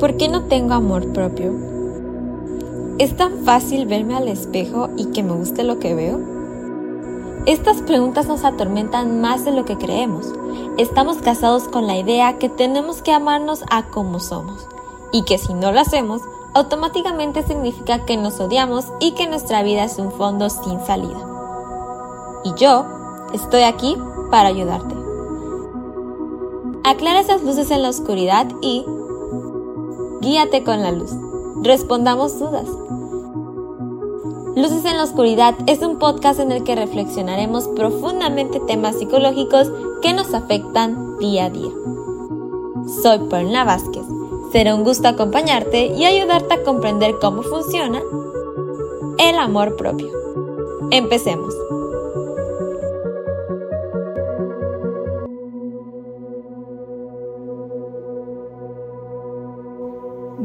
[0.00, 1.52] ¿Por qué no tengo amor propio?
[2.98, 6.18] ¿Es tan fácil verme al espejo y que me guste lo que veo?
[7.46, 10.26] Estas preguntas nos atormentan más de lo que creemos.
[10.78, 14.66] Estamos casados con la idea que tenemos que amarnos a como somos
[15.12, 16.22] y que si no lo hacemos,
[16.54, 21.24] automáticamente significa que nos odiamos y que nuestra vida es un fondo sin salida.
[22.44, 22.84] Y yo
[23.32, 23.96] estoy aquí
[24.30, 24.94] para ayudarte.
[26.82, 28.84] Aclara esas luces en la oscuridad y
[30.24, 31.10] guíate con la luz.
[31.62, 32.66] Respondamos dudas.
[34.56, 39.70] Luces en la Oscuridad es un podcast en el que reflexionaremos profundamente temas psicológicos
[40.00, 41.70] que nos afectan día a día.
[43.02, 44.04] Soy Perla Vázquez.
[44.52, 48.00] Será un gusto acompañarte y ayudarte a comprender cómo funciona
[49.18, 50.08] el amor propio.
[50.90, 51.54] Empecemos.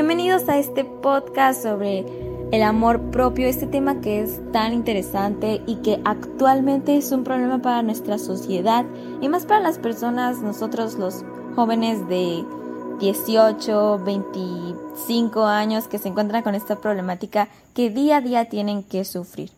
[0.00, 2.06] Bienvenidos a este podcast sobre
[2.52, 7.60] el amor propio, este tema que es tan interesante y que actualmente es un problema
[7.60, 8.86] para nuestra sociedad
[9.20, 11.22] y más para las personas, nosotros los
[11.54, 12.46] jóvenes de
[12.98, 19.04] 18, 25 años que se encuentran con esta problemática que día a día tienen que
[19.04, 19.50] sufrir.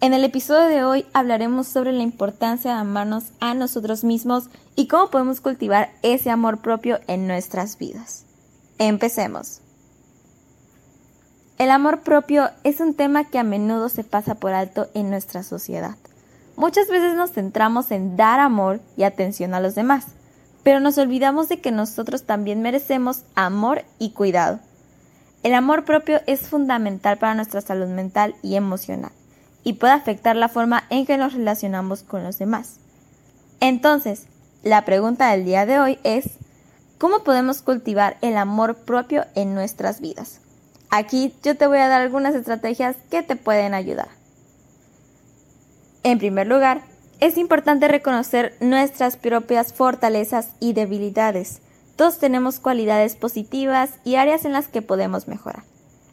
[0.00, 4.88] En el episodio de hoy hablaremos sobre la importancia de amarnos a nosotros mismos y
[4.88, 8.24] cómo podemos cultivar ese amor propio en nuestras vidas.
[8.78, 9.61] Empecemos.
[11.62, 15.44] El amor propio es un tema que a menudo se pasa por alto en nuestra
[15.44, 15.94] sociedad.
[16.56, 20.06] Muchas veces nos centramos en dar amor y atención a los demás,
[20.64, 24.58] pero nos olvidamos de que nosotros también merecemos amor y cuidado.
[25.44, 29.12] El amor propio es fundamental para nuestra salud mental y emocional,
[29.62, 32.80] y puede afectar la forma en que nos relacionamos con los demás.
[33.60, 34.26] Entonces,
[34.64, 36.24] la pregunta del día de hoy es,
[36.98, 40.40] ¿cómo podemos cultivar el amor propio en nuestras vidas?
[40.94, 44.08] Aquí yo te voy a dar algunas estrategias que te pueden ayudar.
[46.02, 46.82] En primer lugar,
[47.18, 51.62] es importante reconocer nuestras propias fortalezas y debilidades.
[51.96, 55.62] Todos tenemos cualidades positivas y áreas en las que podemos mejorar.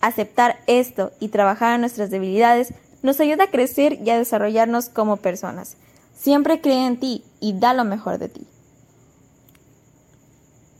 [0.00, 5.16] Aceptar esto y trabajar en nuestras debilidades nos ayuda a crecer y a desarrollarnos como
[5.16, 5.78] personas.
[6.16, 8.46] Siempre cree en ti y da lo mejor de ti.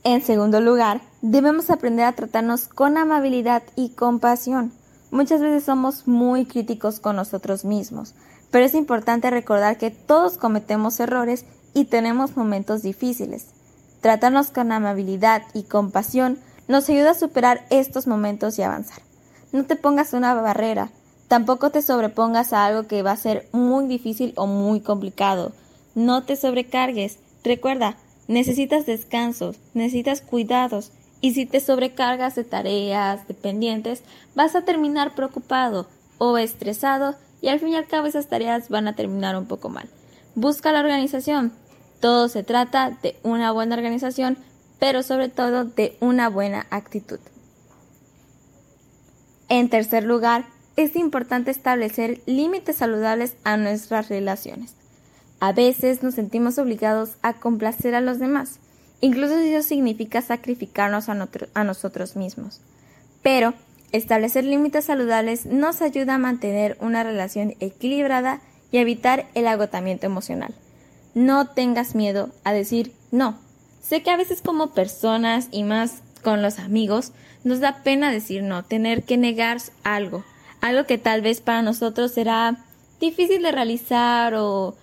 [0.03, 4.73] En segundo lugar, debemos aprender a tratarnos con amabilidad y compasión.
[5.11, 8.15] Muchas veces somos muy críticos con nosotros mismos,
[8.51, 11.45] pero es importante recordar que todos cometemos errores
[11.75, 13.49] y tenemos momentos difíciles.
[14.01, 19.03] Tratarnos con amabilidad y compasión nos ayuda a superar estos momentos y avanzar.
[19.53, 20.91] No te pongas una barrera,
[21.29, 25.53] tampoco te sobrepongas a algo que va a ser muy difícil o muy complicado.
[25.95, 27.19] No te sobrecargues.
[27.45, 27.97] Recuerda,
[28.31, 34.03] necesitas descansos, necesitas cuidados y si te sobrecargas de tareas, de pendientes,
[34.35, 38.87] vas a terminar preocupado o estresado y al fin y al cabo esas tareas van
[38.87, 39.89] a terminar un poco mal.
[40.37, 41.53] Busca la organización.
[42.01, 44.39] Todo se trata de una buena organización,
[44.79, 47.19] pero sobre todo de una buena actitud.
[49.49, 50.47] En tercer lugar,
[50.77, 54.80] es importante establecer límites saludables a nuestras relaciones.
[55.41, 58.59] A veces nos sentimos obligados a complacer a los demás,
[59.01, 62.61] incluso si eso significa sacrificarnos a, nosotros mismos.
[63.23, 63.55] Pero
[63.91, 68.41] establecer límites saludables nos ayuda a mantener una relación equilibrada
[68.71, 70.55] y evitar el agotamiento emocional.
[71.15, 73.39] No tengas miedo a decir no.
[73.83, 77.13] Sé que a veces como personas y más con los amigos
[77.45, 80.23] nos da pena decir no, tener que negar algo,
[80.61, 82.59] algo que tal vez para nosotros será
[83.01, 84.77] difícil de realizar o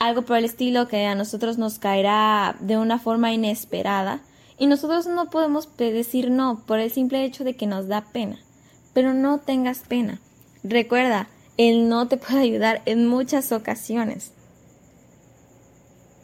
[0.00, 4.22] algo por el estilo que a nosotros nos caerá de una forma inesperada
[4.58, 8.38] y nosotros no podemos decir no por el simple hecho de que nos da pena.
[8.92, 10.18] Pero no tengas pena.
[10.64, 11.28] Recuerda,
[11.58, 14.32] el no te puede ayudar en muchas ocasiones.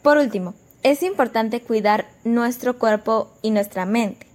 [0.01, 4.25] Por último, es importante cuidar nuestro cuerpo y nuestra mente.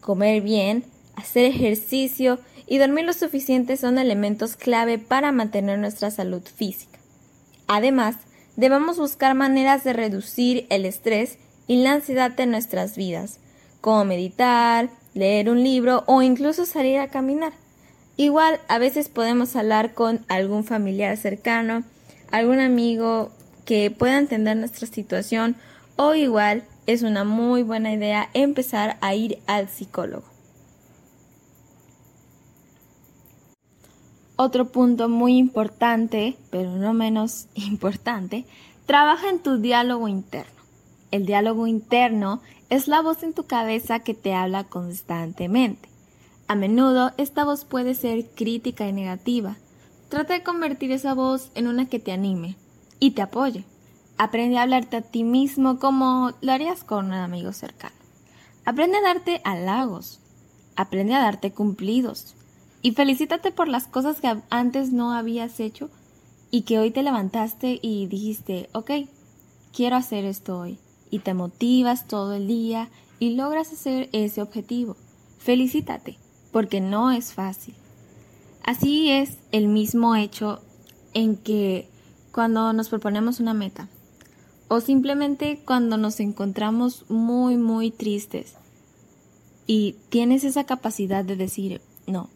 [0.00, 0.84] Comer bien,
[1.16, 6.98] hacer ejercicio y dormir lo suficiente son elementos clave para mantener nuestra salud física.
[7.68, 8.16] Además,
[8.56, 13.38] debemos buscar maneras de reducir el estrés y la ansiedad de nuestras vidas,
[13.80, 17.52] como meditar, leer un libro o incluso salir a caminar.
[18.16, 21.82] Igual a veces podemos hablar con algún familiar cercano,
[22.30, 23.30] algún amigo
[23.64, 25.56] que pueda entender nuestra situación
[25.96, 30.31] o igual es una muy buena idea empezar a ir al psicólogo.
[34.44, 38.44] Otro punto muy importante, pero no menos importante,
[38.86, 40.60] trabaja en tu diálogo interno.
[41.12, 45.88] El diálogo interno es la voz en tu cabeza que te habla constantemente.
[46.48, 49.54] A menudo esta voz puede ser crítica y negativa.
[50.08, 52.56] Trata de convertir esa voz en una que te anime
[52.98, 53.64] y te apoye.
[54.18, 57.94] Aprende a hablarte a ti mismo como lo harías con un amigo cercano.
[58.64, 60.18] Aprende a darte halagos.
[60.74, 62.34] Aprende a darte cumplidos.
[62.82, 65.88] Y felicítate por las cosas que antes no habías hecho
[66.50, 68.90] y que hoy te levantaste y dijiste, ok,
[69.72, 70.78] quiero hacer esto hoy
[71.10, 72.90] y te motivas todo el día
[73.20, 74.96] y logras hacer ese objetivo.
[75.38, 76.18] Felicítate,
[76.50, 77.74] porque no es fácil.
[78.64, 80.60] Así es el mismo hecho
[81.14, 81.88] en que
[82.32, 83.88] cuando nos proponemos una meta
[84.68, 88.54] o simplemente cuando nos encontramos muy, muy tristes
[89.66, 92.30] y tienes esa capacidad de decir, no,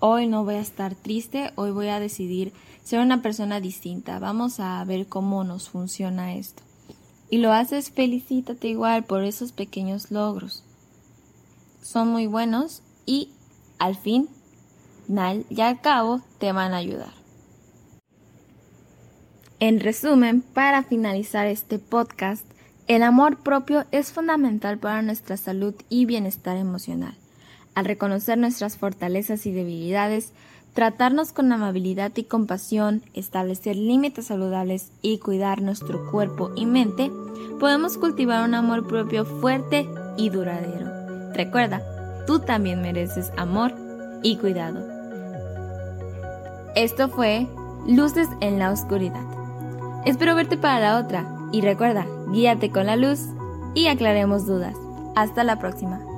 [0.00, 2.52] hoy no voy a estar triste, hoy voy a decidir
[2.82, 6.62] ser una persona distinta, vamos a ver cómo nos funciona esto
[7.30, 10.64] y lo haces, felicítate igual por esos pequeños logros.
[11.80, 13.30] Son muy buenos y
[13.78, 14.28] al fin
[15.48, 17.12] y al cabo te van a ayudar.
[19.60, 22.44] En resumen, para finalizar este podcast,
[22.88, 27.19] el amor propio es fundamental para nuestra salud y bienestar emocional.
[27.80, 30.34] Al reconocer nuestras fortalezas y debilidades,
[30.74, 37.10] tratarnos con amabilidad y compasión, establecer límites saludables y cuidar nuestro cuerpo y mente,
[37.58, 39.88] podemos cultivar un amor propio fuerte
[40.18, 41.32] y duradero.
[41.32, 41.80] Recuerda,
[42.26, 43.72] tú también mereces amor
[44.22, 44.86] y cuidado.
[46.76, 47.46] Esto fue
[47.88, 49.24] Luces en la Oscuridad.
[50.04, 53.20] Espero verte para la otra y recuerda, guíate con la luz
[53.74, 54.76] y aclaremos dudas.
[55.16, 56.09] Hasta la próxima.